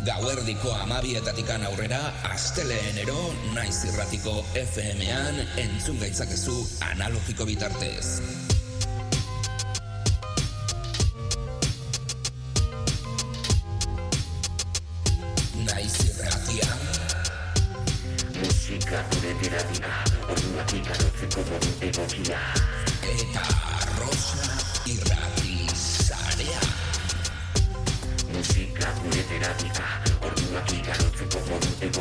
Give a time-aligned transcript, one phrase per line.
[0.00, 1.98] Gauerdiko amabietatikan aurrera,
[2.32, 3.18] asteleenero,
[3.52, 6.54] naiz irratiko FM-an, entzun gaitzakezu
[6.88, 8.22] analogiko bitartez.
[15.68, 16.72] Naiz irratia.
[18.40, 19.94] Musika gure terapia,
[20.32, 22.59] orduak ikarotzeko modu egokia.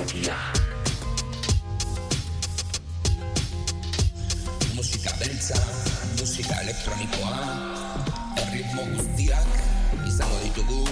[0.10, 0.36] Egokia.
[4.74, 5.56] Musika beltza,
[6.20, 7.36] musika elektronikoa,
[8.42, 9.48] erritmo guztiak
[10.08, 10.88] izango ditugu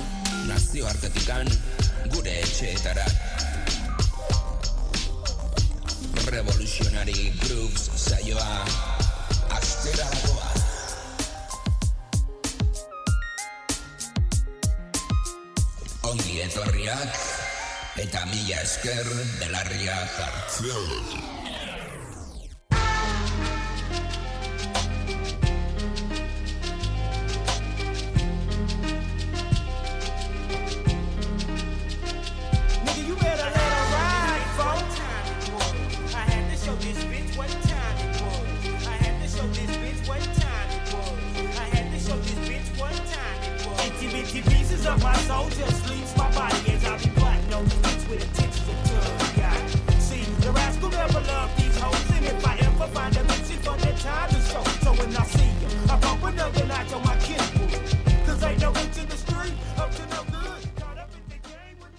[0.47, 1.47] nazioartetikan
[2.13, 3.05] gure etxeetara.
[6.27, 8.65] Revolutionary Grooves saioa
[9.57, 10.51] astera dagoa.
[16.11, 17.46] Ongi etorriak
[17.97, 19.09] eta mila esker
[19.39, 21.36] belarria jartzen.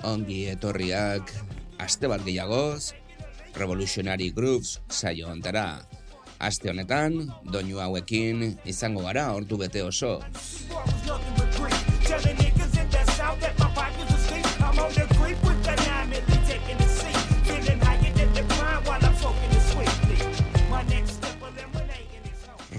[0.09, 1.29] Ongi etorriak
[1.85, 2.95] aste bat gehiagoz
[3.61, 5.83] Revolutionary Grooves saio ontara.
[6.41, 10.23] Aste honetan, doinu hauekin izango gara ordu bete oso.
[14.69, 15.48] I'm on the creep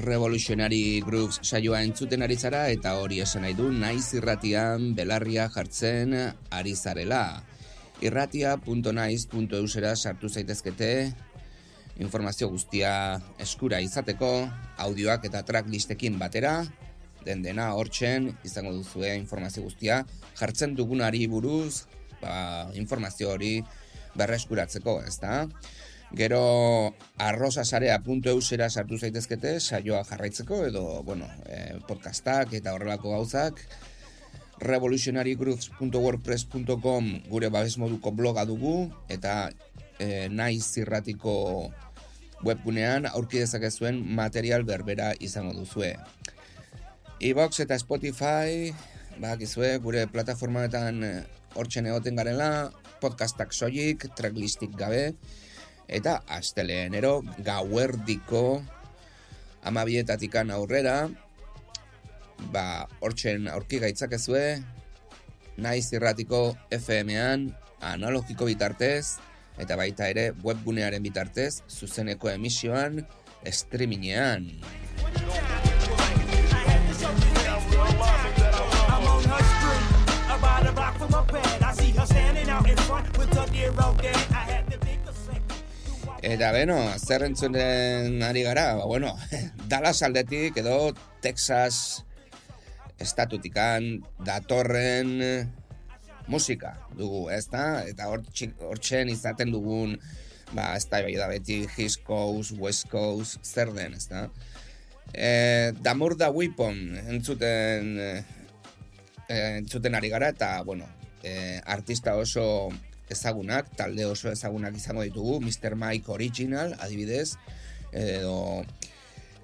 [0.10, 6.16] Revolutionary Grooves saioa entzuten ari zara eta hori esan nahi du naiz irratian belarria jartzen
[6.50, 7.44] ari zarela.
[8.02, 10.90] Irratia.naiz.eusera sartu zaitezkete
[12.00, 14.32] informazio guztia eskura izateko,
[14.82, 16.64] audioak eta tracklistekin batera,
[17.28, 20.02] den dena hortzen izango duzue informazio guztia,
[20.40, 21.86] jartzen dugunari buruz,
[22.24, 23.60] ba, informazio hori
[24.18, 25.44] berreskuratzeko, ezta?
[26.18, 33.62] Gero arrosasarea.eusera sartu zaitezkete saioa jarraitzeko edo, bueno, eh, podcastak eta horrelako gauzak
[34.60, 39.52] revolutionarygrooves.wordpress.com gure babes moduko bloga dugu eta
[40.00, 41.72] eh, naiz zirratiko
[42.44, 45.96] webgunean aurki dezakezuen material berbera izango duzue.
[47.20, 48.74] Evox eta Spotify,
[49.20, 55.14] bakizue, gure plataformaetan eh, hortzen egoten garela, podcastak soilik, tracklistik gabe,
[55.90, 58.62] eta asteleenero gauerdiko
[59.68, 61.10] amabietatikan aurrera,
[62.54, 64.62] ba, hortzen aurki gaitzakezue,
[65.60, 67.50] naiz irratiko FM-an,
[67.84, 69.18] analogiko bitartez,
[69.60, 73.04] eta baita ere webgunearen bitartez, zuzeneko emisioan,
[73.44, 74.54] streamingean.
[84.32, 84.49] I'm
[86.20, 89.14] Eta beno, zer entzunen ari gara, ba, bueno,
[89.72, 90.92] Dallas aldetik edo
[91.24, 92.04] Texas
[93.00, 95.14] estatutikan datorren
[96.28, 97.86] musika dugu, ezta?
[97.88, 98.26] Eta hor
[98.68, 99.96] hortzen izaten dugun,
[100.52, 104.28] ba, ez da da beti East Coast, West Coast, zer den, ezta?
[105.14, 110.86] E, Damur da Weapon entzuten, e, entzuten ari gara, eta, bueno,
[111.24, 112.70] e, artista oso
[113.10, 115.76] ezagunak, talde oso ezagunak izango ditugu, Mr.
[115.76, 117.36] Mike Original, adibidez,
[117.92, 118.64] edo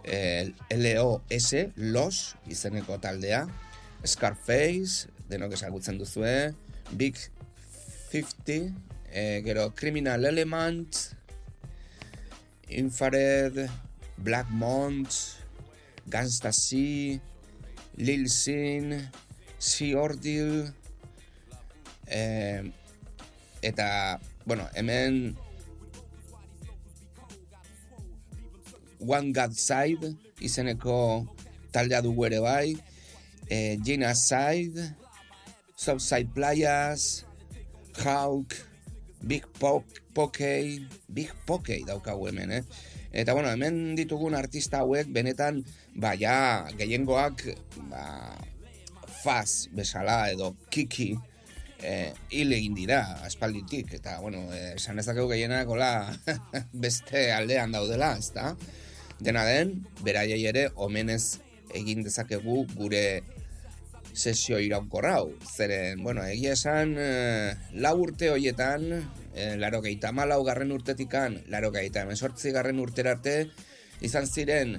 [0.03, 3.45] eh, LOS, LOS, izeneko taldea,
[4.05, 6.53] Scarface, denok ezagutzen duzue,
[6.93, 7.17] Big
[8.11, 8.73] 50,
[9.11, 10.95] eh, gero Criminal Element,
[12.69, 13.69] Infrared,
[14.17, 15.09] Black Mont,
[16.05, 17.19] Gangsta C,
[17.97, 19.09] Lil Sin,
[19.57, 20.73] Sea Ordeal,
[22.07, 22.71] eh,
[23.65, 25.35] eta, bueno, hemen
[29.01, 31.25] One God Side izeneko
[31.73, 32.77] taldea dugu ere bai,
[33.49, 34.95] e, Gina Side,
[35.75, 37.25] Southside Playas,
[38.03, 38.55] Hawk,
[39.25, 39.83] Big Pok,
[40.13, 42.63] Pokey, Big Pokey daukagu hemen, eh?
[43.15, 45.63] Eta bueno, hemen ditugun artista hauek benetan,
[45.95, 47.47] ba, ja, gehiengoak,
[47.89, 48.05] ba,
[49.23, 51.15] faz bezala edo kiki
[51.85, 54.41] eh, hil egin dira aspalditik, eta, bueno,
[54.73, 55.91] esan ez dakegu gehienak, hola,
[56.85, 58.55] beste aldean daudela, ezta?
[59.19, 61.37] Dena den, beraiei ere, omenez
[61.75, 63.05] egin dezakegu gure
[64.15, 65.29] sesio iraunkorra hau.
[65.45, 67.53] Zeren, bueno, egia esan, eh,
[67.85, 68.87] lau urte hoietan,
[69.35, 73.37] eh, laro gehieta malau garren urtetikan, laro gehieta emesortzi garren urtera arte,
[74.01, 74.77] izan ziren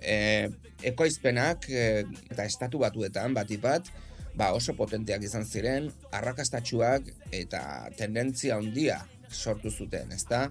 [0.00, 0.48] eh,
[0.84, 3.88] ekoizpenak eh, eta estatu batuetan batipat,
[4.34, 9.00] ba oso potenteak izan ziren, arrakastatxuak eta tendentzia handia
[9.30, 10.48] sortu zuten, ezta?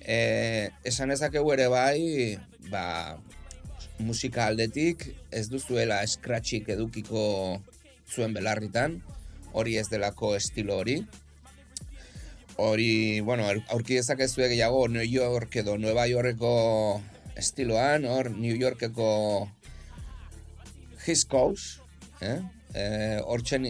[0.00, 2.38] E, esan ezakegu ere bai,
[2.70, 3.18] ba,
[4.00, 7.22] musika aldetik ez duzuela eskratxik edukiko
[8.10, 9.00] zuen belarritan,
[9.52, 11.00] hori ez delako estilo hori.
[12.60, 17.00] Hori, bueno, aurki dezakezue gehiago New York edo Nueva Yorkeko
[17.40, 19.10] estiloan, hor New Yorkeko
[21.06, 21.80] East Coast,
[22.20, 22.40] eh?
[22.74, 23.66] Eh, hortzen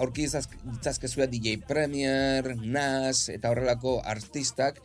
[0.00, 4.80] aurki ditzazkezue DJ Premier, Nas, eta horrelako artistak,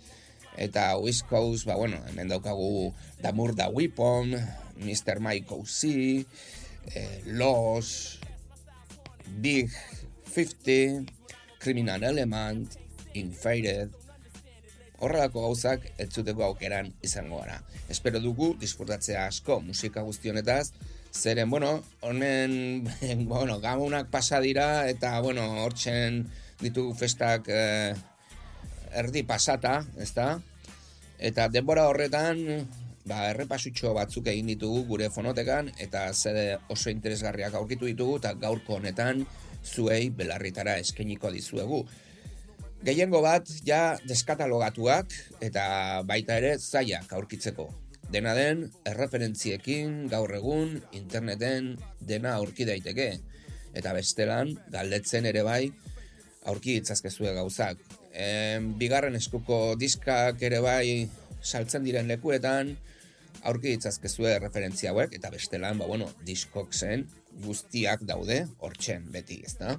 [0.58, 4.36] eta West Coast, ba, bueno, hemen daukagu Damur da Weapon,
[4.78, 5.20] Mr.
[5.20, 6.26] Mike O.C.,
[6.94, 8.20] eh, Los,
[9.42, 9.72] Big
[10.34, 11.06] 50,
[11.60, 12.78] Criminal Element,
[13.16, 13.94] Infaded,
[15.00, 17.60] horrelako gauzak ez zuteko aukeran izango gara.
[17.90, 20.72] Espero dugu disfrutatzea asko musika guztionetaz,
[21.16, 22.84] zeren, bueno, honen,
[23.26, 26.26] bueno, gamunak pasa dira, eta, bueno, hortzen
[26.60, 27.96] ditugu festak eh,
[28.92, 30.40] erdi pasata, ezta?
[31.18, 32.42] Eta denbora horretan,
[33.08, 38.80] ba, errepasutxo batzuk egin ditugu gure fonotekan, eta zede oso interesgarriak aurkitu ditugu, eta gaurko
[38.82, 39.24] honetan
[39.66, 41.86] zuei belarritara eskeniko dizuegu.
[42.86, 47.72] Gehiengo bat, ja deskatalogatuak, eta baita ere zaiak aurkitzeko.
[48.14, 53.10] Dena den, erreferentziekin, gaur egun, interneten, dena aurki daiteke.
[53.76, 55.64] Eta bestelan, galdetzen ere bai,
[56.46, 57.82] aurki ditzazkezue gauzak.
[58.14, 61.10] E, bigarren eskuko diskak ere bai
[61.42, 62.76] saltzen diren lekuetan,
[63.46, 67.06] aurki ditzazkezue referentzia hauek, eta bestelan, ba, bueno, diskok zen
[67.44, 69.76] guztiak daude, hortzen beti, ezta?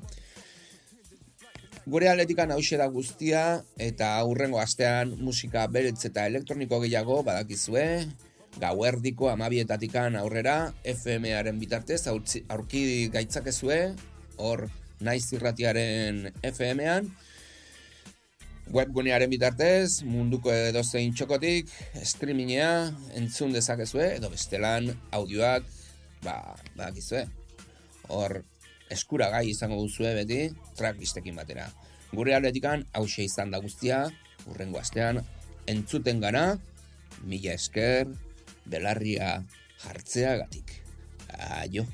[1.86, 3.42] Gure atletikan hause da guztia,
[3.78, 7.84] eta aurrengo astean musika beretz eta elektroniko gehiago badakizue,
[8.58, 12.82] gauerdiko amabietatikan aurrera, FM-aren bitartez, aurtzi- aurki
[13.14, 13.78] gaitzakezue,
[14.42, 14.64] hor
[14.98, 17.06] naiz irratiaren FM-an,
[18.74, 21.70] webgunearen bitartez, munduko edozein txokotik,
[22.02, 22.72] streamingea,
[23.14, 25.70] entzun dezakezue, edo bestelan audioak,
[26.26, 26.40] ba,
[26.74, 27.28] badakizue,
[28.10, 28.40] hor
[28.92, 30.40] eskuragai izango duzue beti,
[30.78, 31.66] tracklistekin batera.
[32.12, 34.04] Gure aldetikan, hause izan da guztia,
[34.46, 35.20] urrengo astean,
[35.66, 36.46] entzuten gana,
[37.26, 38.10] mila esker,
[38.66, 39.36] belarria
[39.82, 40.74] jartzeagatik.
[41.36, 41.86] Aio.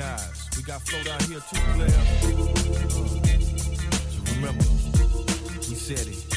[0.00, 0.48] Recognize.
[0.56, 1.86] We got flow down here too, player.
[1.86, 3.30] Uh,
[4.10, 4.64] so remember,
[5.68, 6.29] we said it.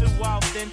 [0.00, 0.70] Too often,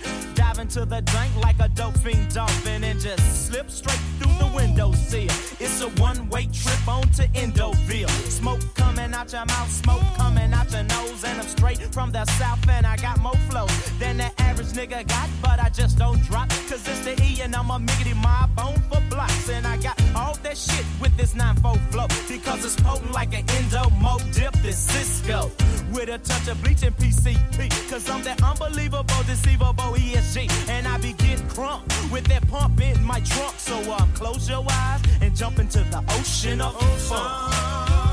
[0.57, 4.55] dive into the drink like a dope fiend dolphin and just slip straight through the
[4.55, 5.29] window sill.
[5.59, 8.09] It's a one way trip on to Endoville.
[8.29, 11.23] Smoke coming out your mouth, smoke coming out your nose.
[11.23, 13.67] And I'm straight from the south and I got more flow
[13.99, 15.29] than the average nigga got.
[15.41, 18.81] But I just don't drop, cause it's the E and I'm a miggity mob bone
[18.89, 19.49] for blocks.
[19.49, 22.07] And I got all that shit with this 9-4 flow.
[22.27, 25.51] Because it's potent like an endo mo dip this Cisco.
[25.93, 27.69] With a touch of bleach and PCP.
[27.89, 30.46] Cause I'm that unbelievable, deceivable ESG.
[30.69, 33.55] And I be getting crunk with that pump in my trunk.
[33.57, 38.06] So um, close your eyes and jump into the ocean of fun.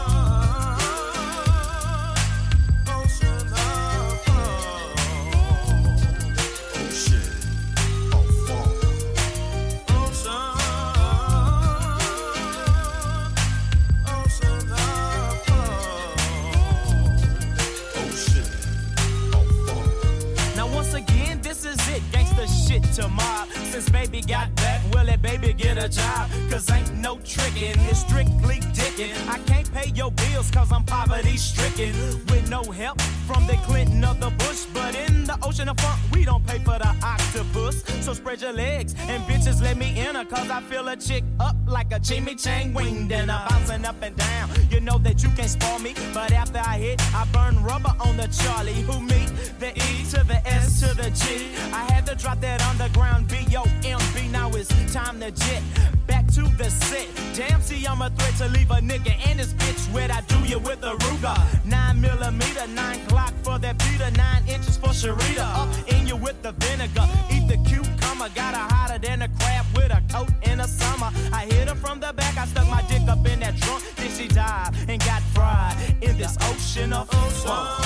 [22.45, 23.49] Gangsta shit to mob.
[23.71, 26.31] Since baby got back, will it baby get a job?
[26.51, 29.15] Cause ain't no tricking, it's strictly dicking.
[29.29, 31.93] I can't pay your bills cause I'm poverty stricken.
[32.29, 34.65] With no help from the Clinton or the Bush.
[34.73, 37.83] But in the ocean of funk, we don't pay for the octopus.
[38.05, 40.25] So spread your legs and bitches let me in her.
[40.25, 43.41] Cause I feel a chick up like a chimichang wing dinner.
[43.49, 44.51] Bouncing up and down.
[44.71, 45.95] You know that you can't spoil me.
[46.13, 48.83] But after I hit, I burn rubber on the Charlie.
[48.83, 49.27] Who me?
[49.59, 51.49] The E to the S to the G.
[51.73, 54.29] I had to drop that underground B-O-M-B.
[54.29, 55.63] Now it's time to jet
[56.07, 57.09] back to the set.
[57.35, 60.11] Damn, see, I'm a threat to leave a nigga and his bitch wet.
[60.11, 61.65] I do you with a Ruger.
[61.65, 65.47] Nine millimeter, nine clock for that Peter, nine inches for Sharita.
[65.57, 67.07] Up in you with the vinegar.
[67.31, 68.29] Eat the cucumber.
[68.35, 71.11] Got her hotter than a crab with a coat in the summer.
[71.33, 72.37] I hit her from the back.
[72.37, 73.83] I stuck my dick up in that trunk.
[73.97, 77.84] Then she died and got fried in this ocean of fun.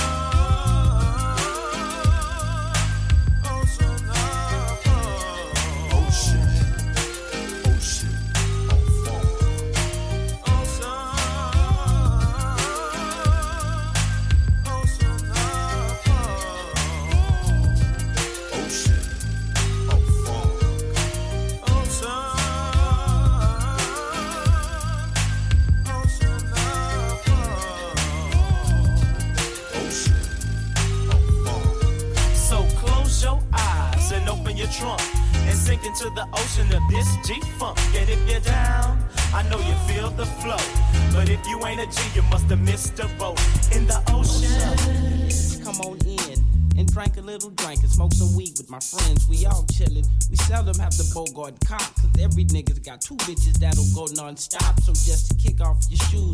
[51.65, 54.81] Cop, cause every nigga's got two bitches that'll go non-stop.
[54.81, 56.28] So just to kick off your shoes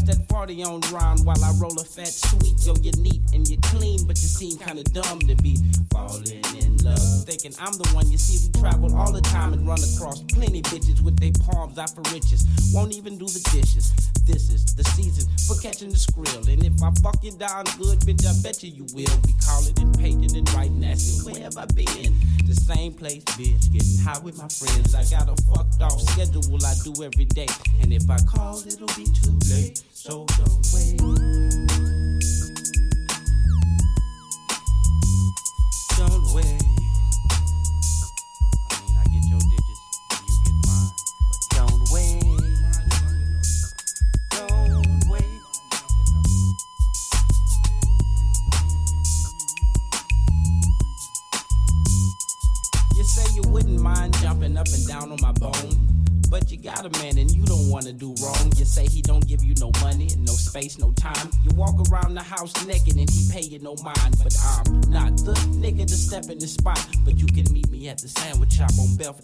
[0.00, 2.54] Pass that party on rhyme while I roll a fat sweet.
[2.64, 5.56] Yo, you're neat and you're clean, but you seem kinda dumb to be
[5.92, 7.24] falling in love.
[7.24, 8.48] Thinking I'm the one you see.
[8.48, 12.02] We travel all the time and run across plenty bitches with their palms out for
[12.12, 12.46] riches.
[12.72, 13.92] Won't even do the dishes.
[14.24, 16.46] This is the season for catching the skrill.
[16.48, 19.74] And if I fuck you down good, bitch, I bet you you will be calling
[19.80, 22.14] and painting and writing, asking where have I been?
[22.46, 24.94] The same place, bitch, getting high with my friends.
[24.94, 27.48] I got a fucked off schedule I do every day.
[27.82, 29.82] And if I call, it'll be too late.
[30.02, 31.19] So don't wait.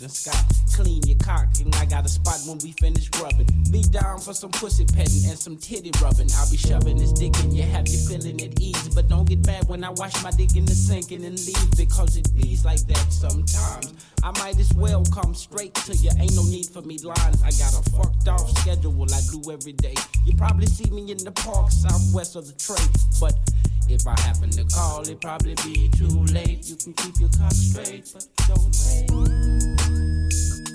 [0.06, 0.44] And Scott.
[0.72, 3.48] Clean your cock and I got a spot when we finish rubbing.
[3.72, 6.28] Be down for some pussy petting and some titty rubbing.
[6.36, 8.88] I'll be shoving this dick in your happy feeling at ease.
[8.94, 11.70] But don't get mad when I wash my dick in the sink and then leave
[11.76, 13.94] because it bees like that sometimes.
[14.22, 16.10] I might as well come straight to you.
[16.18, 17.36] Ain't no need for me lying.
[17.44, 19.94] I got a fucked off schedule I do every day.
[20.25, 22.90] You probably see me in the park southwest of the trade.
[23.20, 23.34] But
[23.88, 26.69] if I happen to call, it probably be too late.
[26.69, 28.75] You can keep your cock straight, but don't
[29.11, 30.65] wait.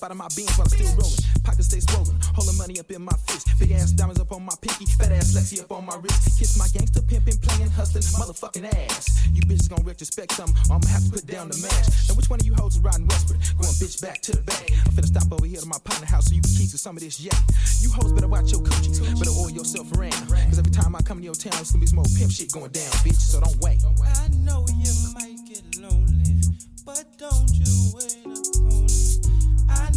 [0.00, 1.24] Up out of my beans while I'm still rolling.
[1.44, 3.48] Pockets stay swollen, holding money up in my fist.
[3.58, 6.38] Big ass diamonds up on my pinky, fat ass Lexi up on my wrist.
[6.38, 9.28] Kiss my gangster pimpin', playing, hustling, motherfucking ass.
[9.32, 12.08] You bitches gon' retrospect something, or I'ma have to put down the mash.
[12.08, 13.40] Now which one of you hoes is riding westward?
[13.60, 14.72] Going bitch back to the bay.
[14.86, 17.02] I'm finna stop over here to my partner house so you can keep some of
[17.02, 17.42] this yak.
[17.80, 20.16] You hoes better watch your coochies, better oil yourself around.
[20.48, 22.52] Cause every time I come to your town, it's gonna be some more pimp shit
[22.52, 23.20] going down, bitch.
[23.20, 23.84] So don't wait.
[23.84, 26.40] I know you might get lonely,
[26.84, 28.09] but don't you wait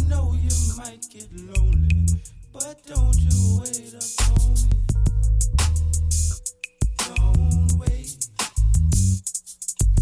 [0.08, 2.06] know you might get lonely,
[2.52, 4.84] but don't you wait upon it.
[6.98, 8.28] Don't wait.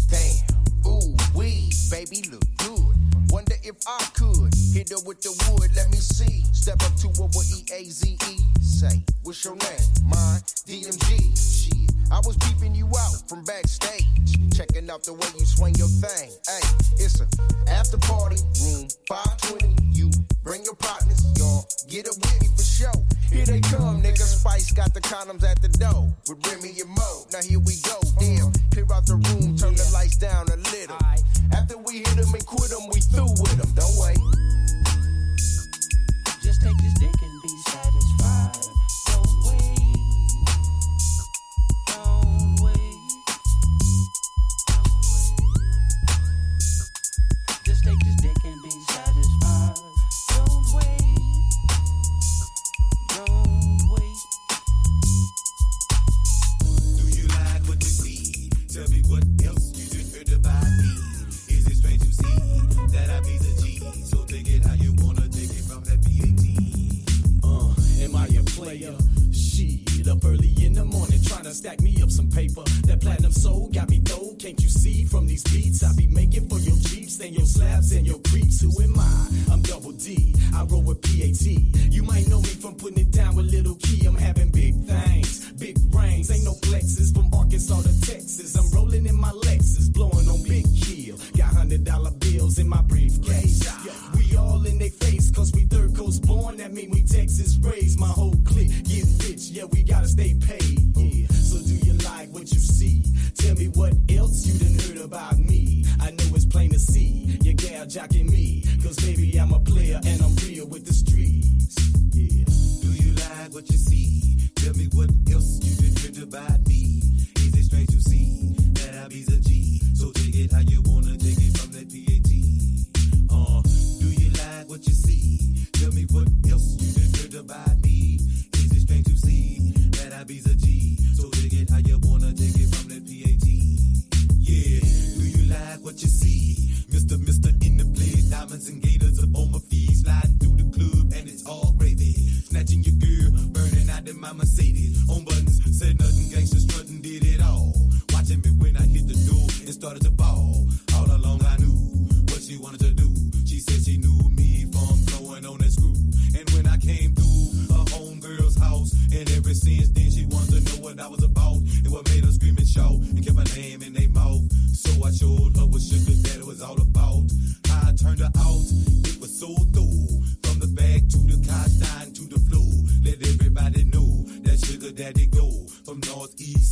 [0.09, 2.95] Damn, ooh wee, baby look good.
[3.31, 5.71] Wonder if I could hit her with the wood.
[5.75, 6.43] Let me see.
[6.53, 8.37] Step up to her with E A Z E.
[8.83, 9.87] Say, what's your name?
[10.03, 11.31] Mine, DMG.
[11.39, 14.03] Shit, I was peeping you out from backstage,
[14.51, 16.35] checking out the way you swing your thing.
[16.43, 16.67] Hey,
[16.99, 17.27] it's a
[17.71, 19.95] after party room 520.
[19.95, 20.11] You
[20.43, 22.91] bring your partners, y'all get up with me for show.
[23.31, 24.19] Here they come, nigga.
[24.19, 27.23] Spice got the condoms at the door with Remy and Mo.
[27.31, 27.95] Now here we go.
[28.19, 30.99] Damn, clear out the room, turn the lights down a little.
[31.55, 33.71] After we hit them and quit them, we through with them.
[33.79, 34.19] Don't wait.
[36.43, 37.22] Just take this dick
[71.63, 72.61] stack me up some paper.
[72.87, 74.35] That platinum soul got me though.
[74.37, 77.93] Can't you see from these beats I be making for your Jeeps and your slabs
[77.93, 78.59] and your creeps?
[78.59, 79.27] Who am I?
[79.49, 80.35] I'm double D.
[80.53, 81.72] I roll with PAT.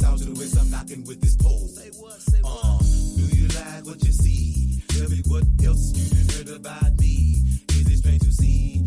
[0.02, 1.68] sounds of the whiz, I'm knocking with this pole.
[1.68, 2.50] Say what, say uh-uh.
[2.50, 2.66] what?
[2.66, 2.80] Uh,
[3.18, 4.82] do you like what you see?
[4.90, 7.38] Tell me what else you heard about me.
[7.70, 8.81] Is it strange to see?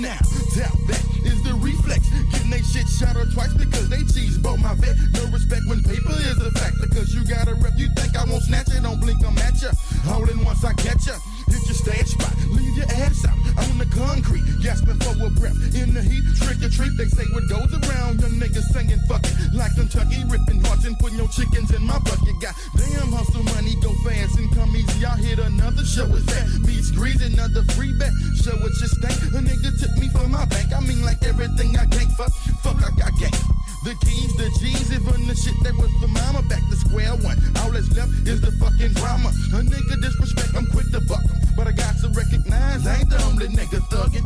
[0.00, 0.18] Now.
[0.56, 2.08] Doubt that is the reflex.
[2.32, 4.96] Getting they shit shot or twice because they cheese both my vet.
[5.12, 6.88] No respect when paper is a factor.
[6.88, 8.82] Cause you got a rep, you think I won't snatch it.
[8.82, 9.70] Don't blink, I'm at ya.
[10.04, 11.14] Hold in once I catch ya.
[11.48, 13.39] Hit your stage spot, leave your ass out
[14.00, 14.44] concrete.
[14.64, 16.24] Gasping for a breath in the heat.
[16.40, 18.20] Trick or treat, they say what goes around.
[18.20, 19.52] Young niggas singing fuck it.
[19.52, 22.36] Like Kentucky, ripping hearts and putting your chickens in my bucket.
[22.40, 25.04] Got damn hustle money, go fast and come easy.
[25.04, 26.08] I hit another show.
[26.16, 28.12] Is that meets grease, another free bet?
[28.40, 29.16] Show what you stank.
[29.36, 30.72] A nigga took me for my bank.
[30.72, 32.32] I mean, like everything I can't fuck.
[32.64, 33.36] Fuck, I got gang.
[33.84, 37.40] The keys, the G's, even the shit that was for mama back to square one.
[37.60, 39.28] All that's left is the fucking drama.
[39.56, 41.39] A nigga disrespect, I'm quick to buck 'em.
[41.56, 44.24] But I got to recognize I ain't the only nigga thuggin'.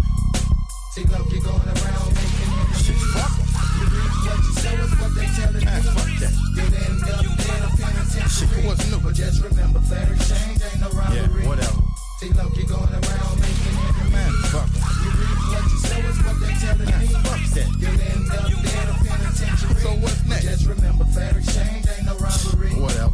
[0.94, 2.78] See, look, you're going around making it.
[2.78, 3.32] Shit, fuck.
[3.74, 5.90] You reap what you sow is what they telling Man, you.
[5.90, 6.34] fuck that.
[6.54, 8.46] You'll end up dead or penitentiary.
[8.46, 9.00] Shit, what's new?
[9.02, 11.42] But just remember, fair exchange ain't no robbery.
[11.42, 11.82] Yeah, whatever.
[12.22, 13.74] See, look, you're going around making.
[14.14, 14.86] Man, fuck 'em.
[15.02, 17.18] You reap what you sow is what they telling ah, you.
[17.26, 17.68] fuck that.
[17.82, 19.74] You'll end up dead or penitentiary.
[19.82, 20.44] So what's But next?
[20.46, 22.70] Just remember, fair exchange ain't no robbery.
[22.78, 23.13] Whatever.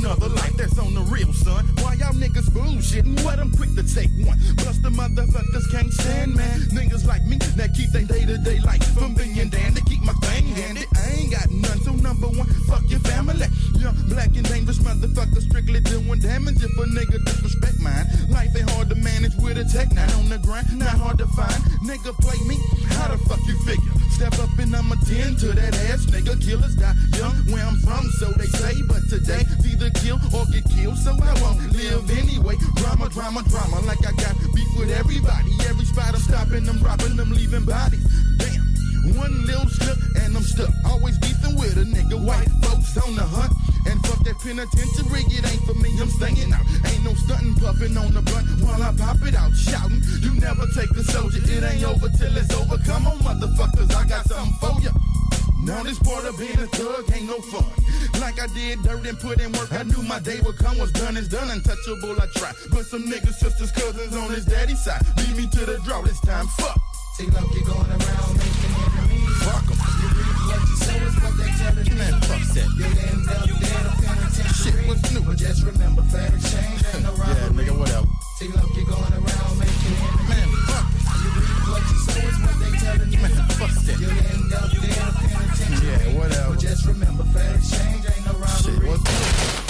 [0.00, 1.66] Another life that's on the real, son.
[1.84, 3.22] Why y'all niggas bullshitting?
[3.22, 4.40] What I'm quick to take one.
[4.56, 6.60] Plus the motherfuckers can't stand, man.
[6.72, 10.46] Niggas like me that keep their day-to-day life from being damned to keep my thing
[10.56, 10.86] handy.
[10.96, 13.44] I ain't got none, so number one, fuck your family.
[13.80, 18.04] Young, black and dangerous motherfucker strictly doing damage if a nigga disrespect mine.
[18.28, 21.26] Life ain't hard to manage with a tech nine on the grind, not hard to
[21.32, 21.56] find.
[21.80, 22.60] Nigga play me,
[22.92, 23.92] how the fuck you figure?
[24.12, 26.36] Step up and I'ma tend to that ass nigga.
[26.44, 28.76] Killers die young where I'm from, so they say.
[28.84, 32.60] But today, either kill or get killed, so I won't live anyway.
[32.76, 35.56] Drama, drama, drama, like I got beef with everybody.
[35.64, 38.04] Every spot I'm stopping, I'm dropping them, leaving bodies.
[38.36, 39.16] Damn.
[39.16, 40.68] One little slip and I'm stuck.
[40.84, 42.20] Always beefing with a nigga.
[42.20, 43.69] White folks on the hunt.
[43.86, 46.66] And fuck that penitentiary, it ain't for me, I'm staying out.
[46.86, 50.02] Ain't no stunting, puffing on the blunt while I pop it out, shouting.
[50.20, 52.78] You never take a soldier, it ain't over till it's over.
[52.84, 54.92] Come on, motherfuckers, I got something for ya.
[55.64, 57.68] Now this part of being a thug ain't no fun.
[58.20, 60.78] Like I did dirt and put in work, I knew my day would come.
[60.78, 62.52] What's done is done, untouchable I try.
[62.72, 65.02] But some niggas, sisters, cousins on his daddy's side.
[65.16, 66.78] Lead me to the drought this time, fuck.
[67.16, 69.42] See, you're going around making enemies.
[69.42, 69.99] Fuck 'em.
[70.80, 71.90] What.
[71.96, 72.68] Man, fuck that.
[74.60, 75.20] Shit, what's new?
[75.20, 77.36] But just remember, fair exchange ain't robbery.
[77.36, 78.06] Yeah, nigga, whatever.
[78.36, 79.96] See, look, you're going around making.
[80.28, 80.86] Man, fuck.
[81.20, 81.96] You reap what you
[82.28, 83.20] is what they telling you.
[83.20, 83.96] Man, fuck that.
[84.00, 85.86] You'll end up dead penitentiary.
[85.86, 86.54] Yeah, whatever.
[86.54, 87.24] But just remember,
[88.08, 88.32] ain't no
[88.64, 89.69] Shit, what's new?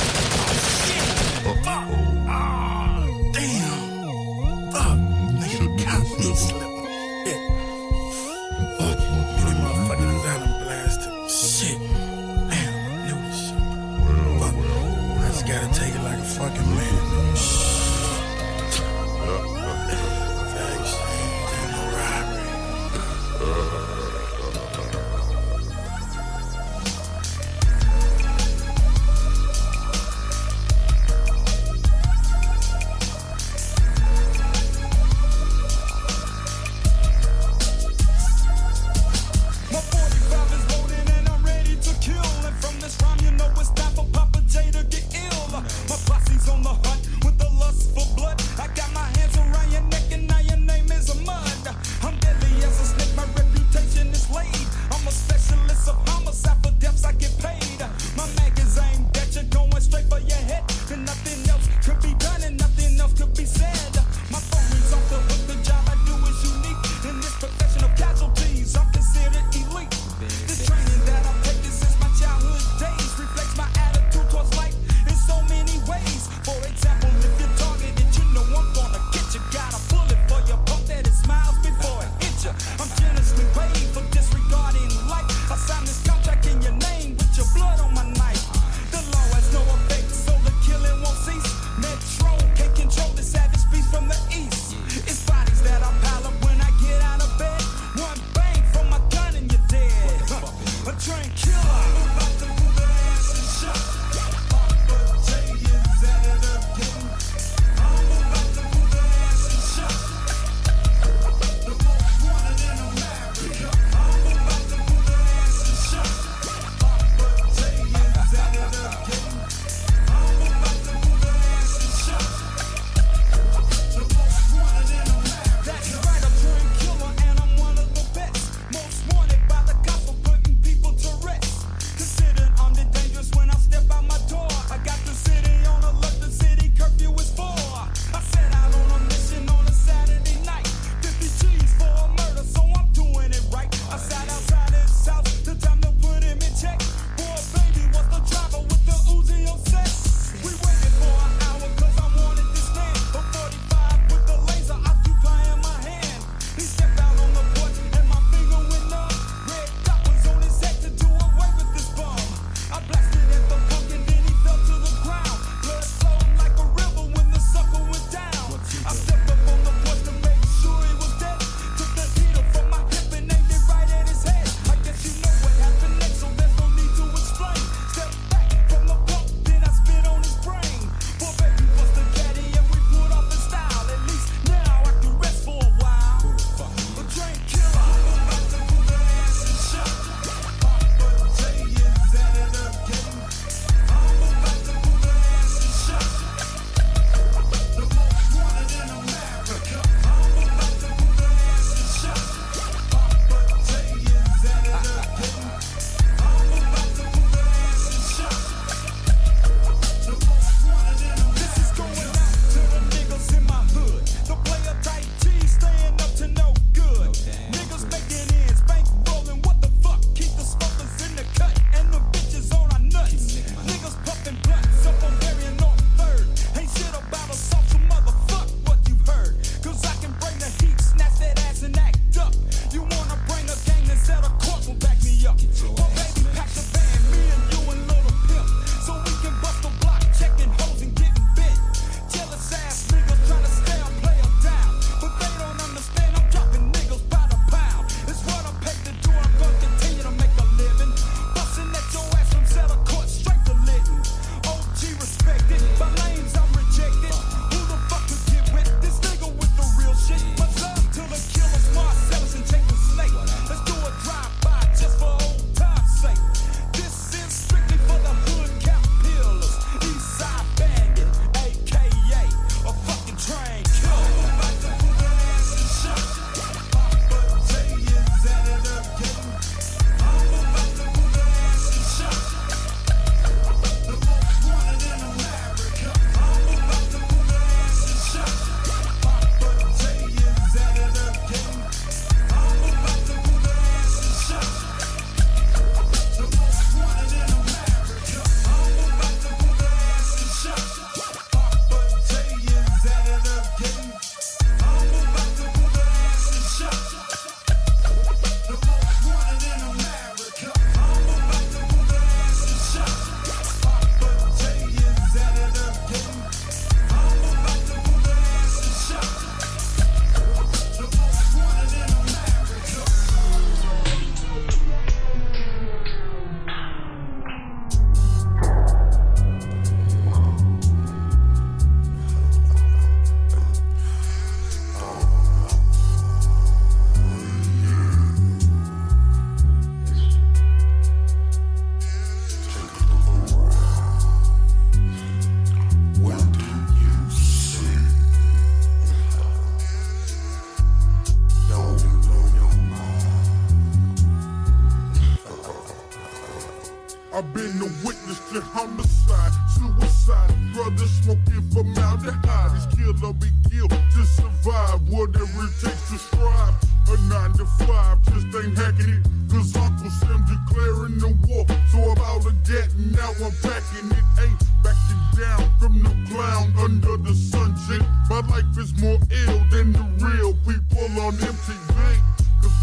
[357.21, 362.57] I've been a witness to homicide, suicide, brothers smoking formaldehyde.
[362.57, 366.55] This killer be killed to survive, whatever it takes to strive.
[366.89, 371.45] A nine to five, just ain't hacking it, cause Uncle Sam declaring the war.
[371.69, 376.97] So about to get now I'm packing it, ain't backing down from the clown under
[376.97, 377.85] the sun shit.
[378.09, 382.10] My life is more ill than the real people on empty MTV.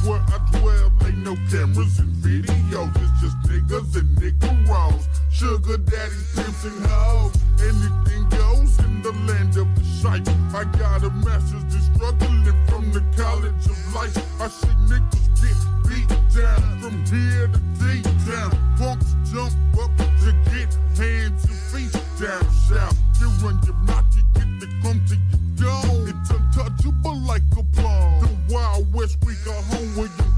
[0.08, 2.96] Where I dwell ain't no cameras and videos.
[2.96, 5.04] It's just niggas and niggeros.
[5.30, 7.36] Sugar daddies, pimps and hoes.
[7.60, 10.26] Anything goes in the land of the shite.
[10.56, 14.16] I got a master's just struggling from the college of life.
[14.40, 18.52] I see niggas get beat down from here to D-town.
[18.80, 19.52] Punks jump
[19.84, 22.96] up to get hands and feet down south.
[23.20, 26.08] You run your mouth, you get the crumb to your dome.
[26.08, 27.64] It's untouchable like a
[29.48, 30.37] Got home with your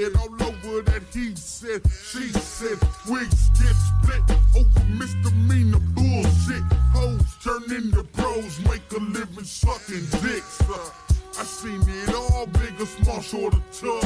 [0.00, 2.78] bloodshed all over that he said, she said,
[3.08, 6.62] wigs get split over misdemeanor bullshit.
[6.92, 10.60] Hoes turn into pros, make a living sucking dicks.
[10.62, 10.90] Uh,
[11.38, 13.99] I seen it all, big or small, short or tall.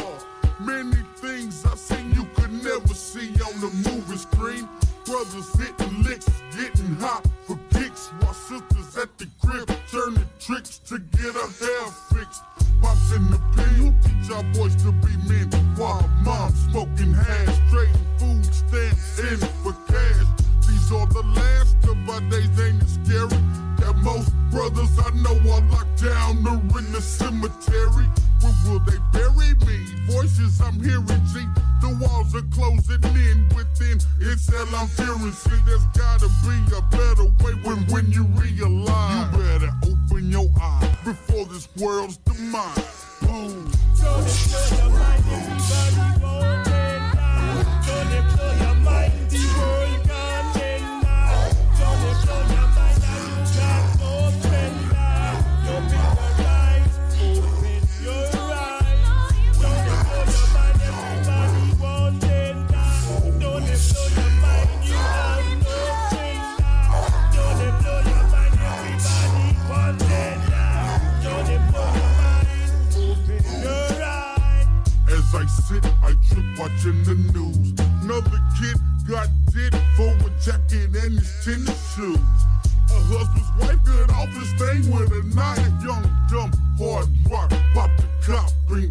[88.74, 88.90] Who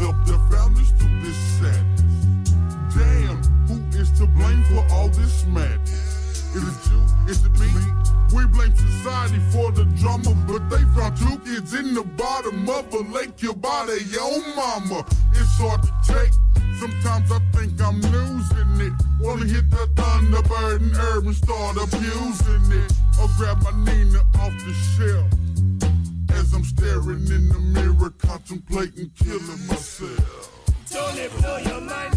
[0.00, 2.50] helped their families through this sadness?
[2.92, 3.36] Damn,
[3.68, 6.52] who is to blame for all this madness?
[6.56, 7.30] Is it you?
[7.30, 7.70] Is it me?
[8.34, 12.92] We blame society for the drama, but they found two kids in the bottom of
[12.92, 15.06] a lake by their own mama.
[15.30, 16.32] It's hard to take.
[16.80, 18.92] Sometimes I think I'm losing it.
[19.20, 22.92] Wanna hit the Thunderbird and herb and start abusing it.
[23.22, 25.45] Or grab my Nina off the shelf.
[26.86, 30.70] Staring in the mirror, contemplating killing myself.
[30.88, 32.15] Don't it blow your mind,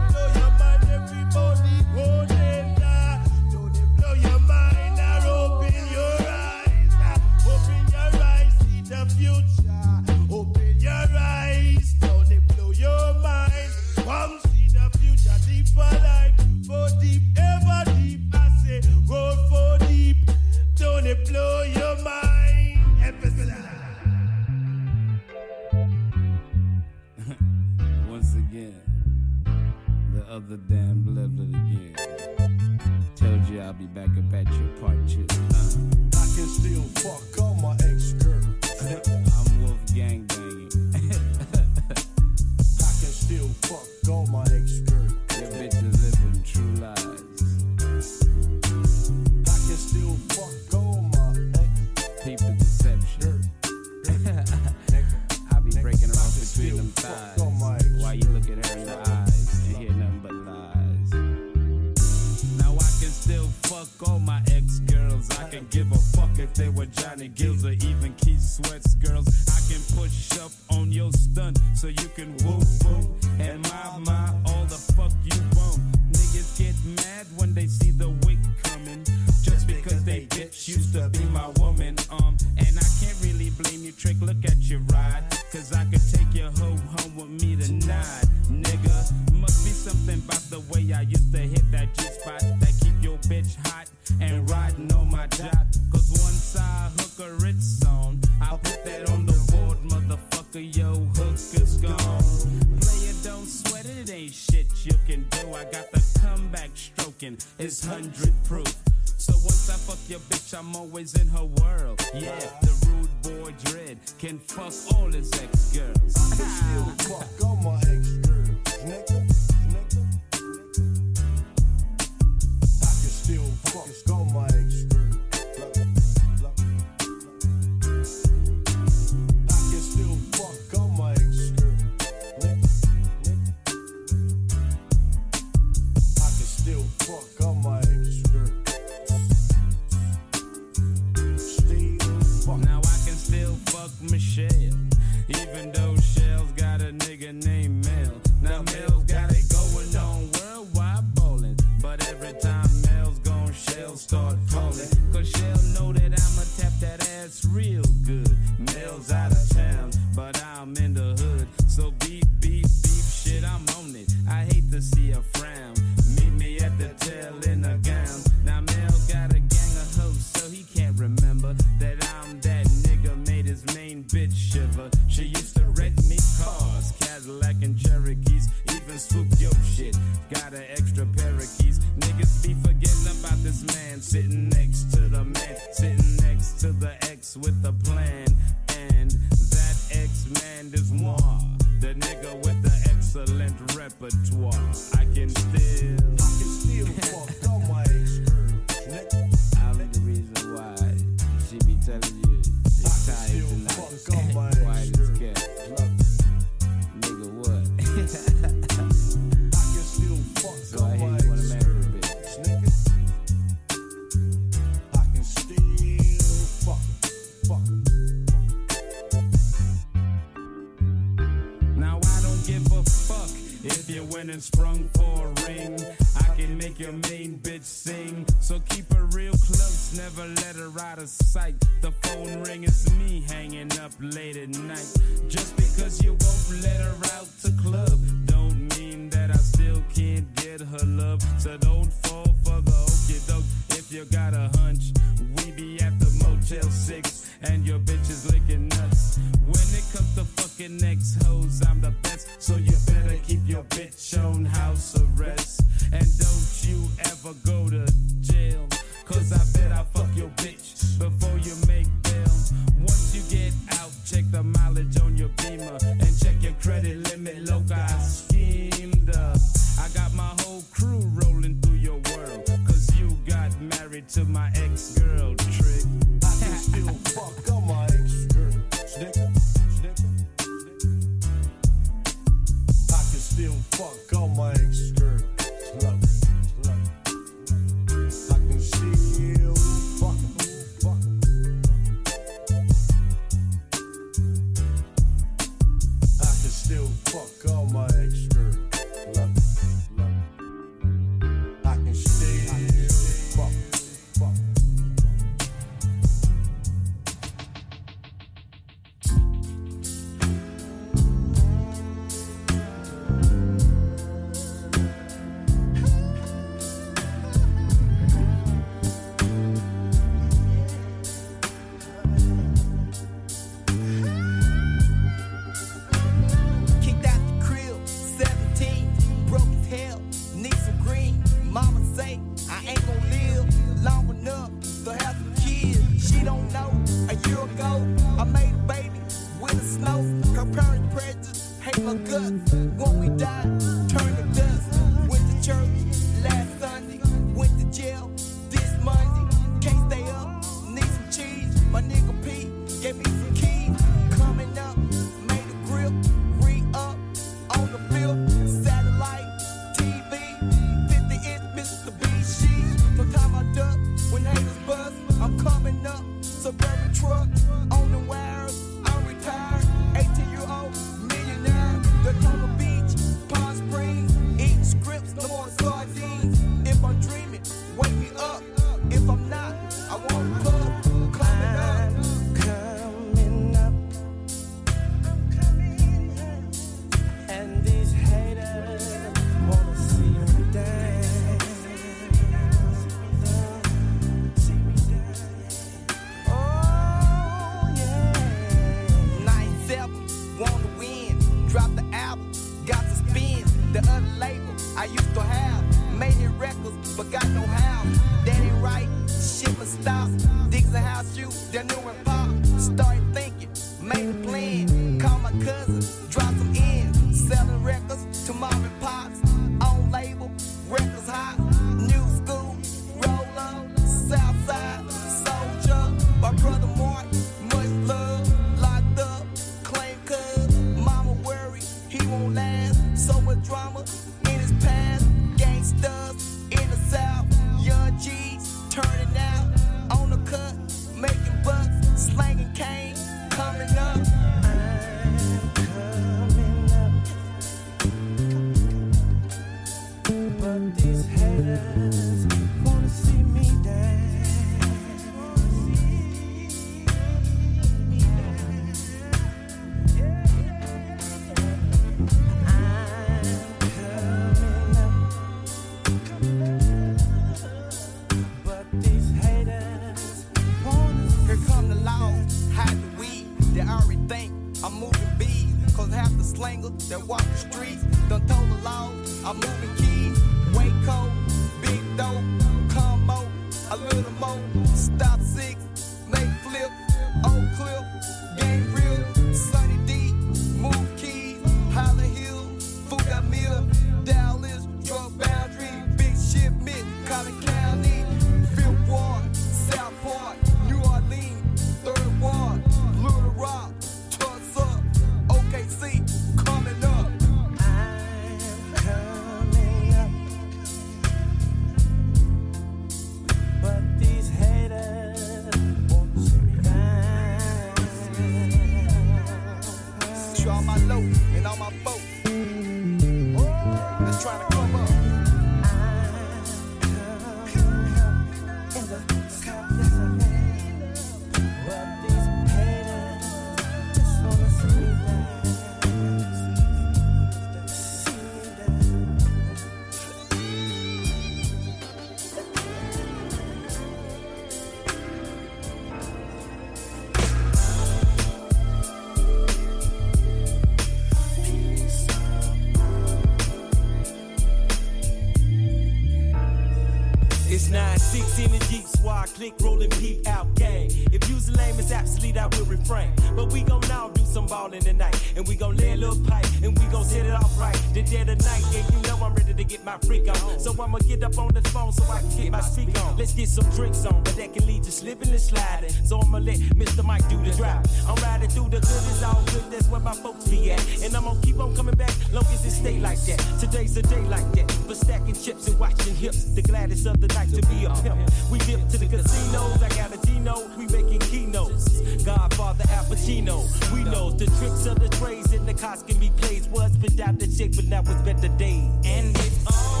[558.41, 560.89] 9-6 in the Jeep squad, click, rolling, peep out, gang.
[561.11, 563.11] If you's lame, it's obsolete, I will refrain.
[563.35, 565.15] But we gon' now do some ballin' tonight.
[565.35, 567.77] And we gon' lay a little pipe, and we gon' set it off right.
[567.93, 570.59] The dead of night, and you know I'm ready to get my freak on.
[570.59, 573.17] So I'ma get up on the phone so I can get my speak on.
[573.17, 575.91] Let's get some drinks on, but that can lead to slipping and sliding.
[576.05, 577.03] So I'ma let Mr.
[577.03, 577.85] Mike do the drive.
[578.07, 580.81] I'm riding through the good, it's all good, that's where my folks be at.
[581.03, 583.39] And I'm gonna keep on coming back, long as it stay like that.
[583.59, 586.45] Today's a day like that, for stacking chips and watching hips.
[586.55, 588.30] The gladdest of the night to be a pimp.
[588.49, 592.01] We dip to the casinos, I got a Gino, we making keynotes.
[592.23, 593.63] Godfather Al Pacino,
[593.93, 595.73] we knows the tricks of the trades and the
[596.19, 596.67] be plays.
[596.69, 598.89] Was been out the shape, but now it's better days.
[599.05, 600.00] And it's on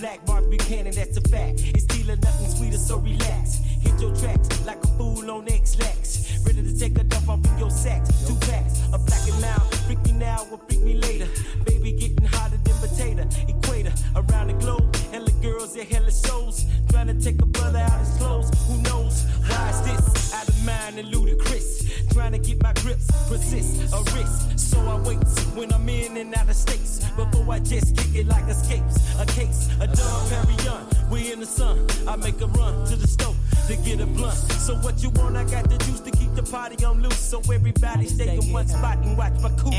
[0.00, 0.26] black?
[0.26, 1.60] Mark Buchanan, that's a fact.
[1.74, 3.58] It's stealing nothing sweeter, so relax.
[3.80, 6.40] Hit your tracks like a fool on Ex-Lax.
[6.46, 8.08] Ready to take a dump off in your sacks.
[8.26, 9.58] Two packs, a black and now.
[9.86, 11.28] Freak me now or freak me later.
[11.66, 13.28] Baby getting hotter than potato.
[13.48, 14.96] Equator around the globe.
[15.12, 16.64] Hella girls at hella shows.
[16.90, 18.50] Trying to take a brother out his clothes.
[18.68, 19.24] Who knows?
[19.46, 20.34] Why is this?
[20.34, 22.08] Out of mind and ludicrous.
[22.12, 24.59] Trying to get my grips, persist, a risk.
[24.70, 25.18] So I wait
[25.56, 27.00] when I'm in and out of states.
[27.16, 28.96] Before I just kick it like escapes.
[29.18, 31.10] A case, a Dom Perignon.
[31.10, 31.86] We in the sun.
[32.06, 34.38] I make a run to the stove to get a blunt.
[34.66, 35.36] So what you want?
[35.36, 37.18] I got the juice to keep the party on loose.
[37.18, 39.72] So everybody stay in one spot and watch my cool.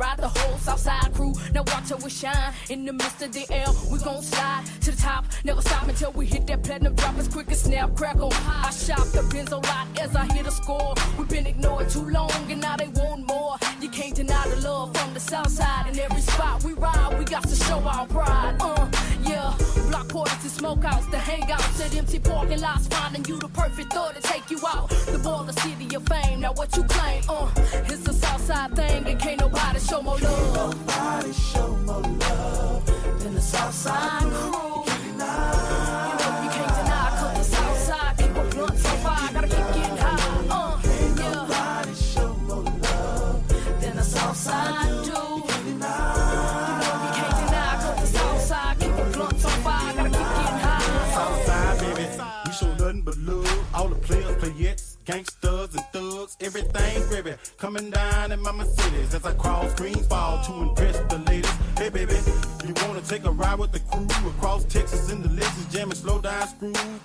[0.00, 1.34] ride the whole Southside crew.
[1.52, 3.76] Now watch how we shine in the midst of the L.
[3.92, 7.28] We gon' slide to the top, never stop until we hit that platinum drop as
[7.28, 8.32] quick as snap crackle.
[8.32, 10.94] I shop the Benzo lot as I hit a score.
[11.18, 13.56] We've been ignored too long and now they want more.
[13.82, 15.86] You can't deny the love from the Southside.
[15.88, 18.56] In every spot we ride, we got to show our pride.
[18.58, 18.88] Uh,
[19.22, 19.54] yeah,
[19.90, 24.14] block parties and smokeouts, the hangouts at empty parking lots, finding you the perfect thug
[24.14, 24.88] to take you out.
[24.88, 26.40] The baller city of fame.
[26.40, 27.22] Now what you claim?
[27.28, 27.59] Uh
[30.10, 30.54] more love.
[30.88, 32.86] Nobody show more love
[33.20, 34.59] than the Southside crew.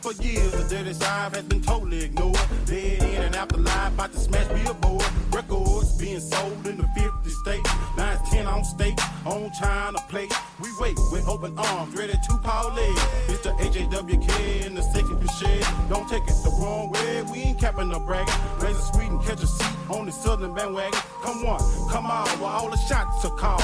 [0.06, 2.38] For years, the dirty side has been totally ignored.
[2.68, 5.04] Dead in and out the line, about to smash billboard.
[5.34, 7.70] Records being sold in the 50 states.
[7.98, 10.32] 9 10 on state, on China plate.
[10.62, 12.94] We wait with open arms, ready to parlay.
[13.30, 15.66] It's the AJWK in the second shed.
[15.90, 18.32] Don't take it the wrong way, we ain't capping no bragging.
[18.60, 21.00] Raise a sweet and catch a seat on the southern bandwagon.
[21.24, 23.55] Come on, come on, while all the shots are called.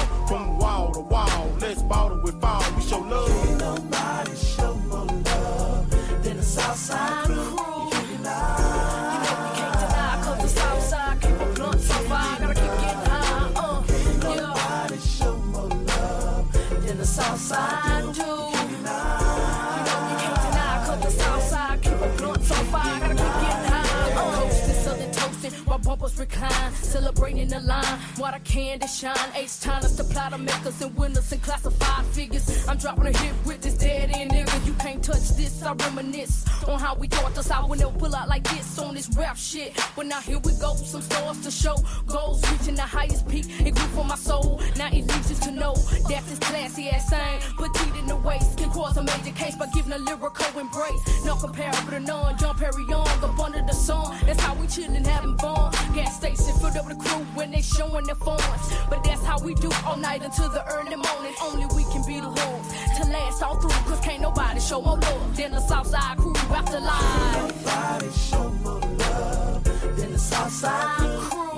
[32.92, 34.66] Drop on a hit with this dead end nigga.
[34.66, 35.64] You can't touch this.
[35.64, 38.96] I reminisce on how we taught us how would never pull out like this on
[38.96, 39.80] this rap shit.
[39.96, 41.78] But now here we go, some stars to show.
[42.06, 43.46] Goals reaching the highest peak.
[43.66, 44.60] It grew for my soul.
[44.76, 45.74] Now it reaches to know
[46.10, 47.40] that's this classy ass thing.
[47.58, 48.51] Petite in the waist
[48.82, 51.02] cause a major case by giving a lyrical embrace.
[51.24, 52.38] No comparable to none.
[52.38, 54.18] John Perry on, up under the sun.
[54.26, 55.72] That's how we chillin', having fun.
[55.94, 58.66] Gas station filled up the crew when they showing their forms.
[58.90, 61.34] But that's how we do all night until the early morning.
[61.44, 62.66] Only we can be the hoes
[62.98, 63.70] to last all through.
[63.90, 67.38] Cause can't nobody show more love than the Southside crew after life.
[67.38, 69.64] Nobody show more love
[69.98, 71.51] than the Southside crew.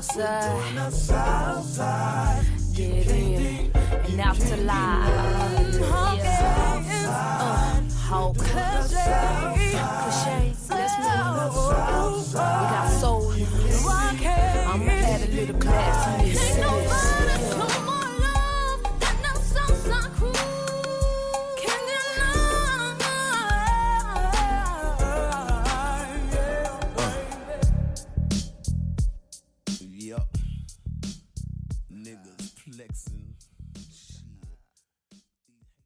[0.00, 0.78] outside.
[1.12, 2.44] outside.
[2.74, 5.04] Get in and out to lie.
[8.08, 8.36] Hulk.
[8.38, 9.74] cliche.
[10.70, 11.54] let's move.
[12.32, 13.32] We got soul.
[14.70, 17.19] I'm a little class this.